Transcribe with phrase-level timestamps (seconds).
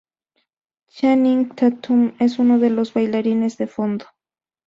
[0.89, 4.07] Channing Tatum es un de los bailarines de fondo.